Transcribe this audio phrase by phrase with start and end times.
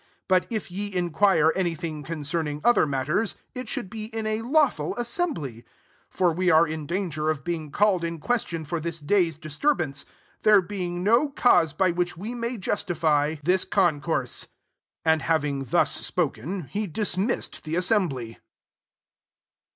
[0.27, 5.63] 39 But if] inquire any thing concemil other matters, it should be if lawful assembly.
[6.09, 10.05] 40 For «are in danger of being caHedl question for this day's dhtora I ance:
[10.41, 14.01] there being no cause M I which we may justify this coffl ACTS XX.
[14.01, 14.49] fiS5 )utse." 41
[15.05, 18.37] And having thus >oken, he dismissed the as jmbly.